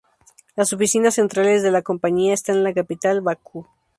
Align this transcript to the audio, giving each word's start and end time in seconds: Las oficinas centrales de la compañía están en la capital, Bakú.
Las 0.55 0.73
oficinas 0.73 1.13
centrales 1.13 1.61
de 1.61 1.69
la 1.69 1.83
compañía 1.83 2.33
están 2.33 2.55
en 2.55 2.63
la 2.63 2.73
capital, 2.73 3.21
Bakú. 3.21 3.67